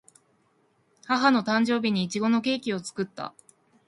[1.05, 3.35] 母の誕生日にいちごのケーキを作った